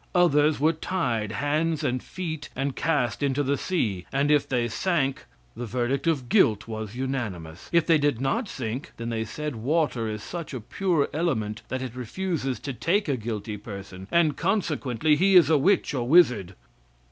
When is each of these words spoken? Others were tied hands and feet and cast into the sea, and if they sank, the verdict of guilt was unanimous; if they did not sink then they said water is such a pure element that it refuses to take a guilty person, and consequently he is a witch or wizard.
Others 0.15 0.59
were 0.59 0.73
tied 0.73 1.31
hands 1.33 1.83
and 1.83 2.01
feet 2.01 2.49
and 2.55 2.75
cast 2.75 3.21
into 3.21 3.43
the 3.43 3.55
sea, 3.55 4.07
and 4.11 4.31
if 4.31 4.49
they 4.49 4.67
sank, 4.67 5.25
the 5.55 5.67
verdict 5.67 6.07
of 6.07 6.27
guilt 6.27 6.67
was 6.67 6.95
unanimous; 6.95 7.69
if 7.71 7.85
they 7.85 7.99
did 7.99 8.19
not 8.19 8.49
sink 8.49 8.93
then 8.97 9.09
they 9.09 9.23
said 9.23 9.57
water 9.57 10.09
is 10.09 10.23
such 10.23 10.55
a 10.55 10.59
pure 10.59 11.07
element 11.13 11.61
that 11.67 11.83
it 11.83 11.95
refuses 11.95 12.59
to 12.61 12.73
take 12.73 13.07
a 13.07 13.15
guilty 13.15 13.57
person, 13.57 14.07
and 14.09 14.37
consequently 14.37 15.15
he 15.15 15.35
is 15.35 15.51
a 15.51 15.57
witch 15.59 15.93
or 15.93 16.07
wizard. 16.07 16.55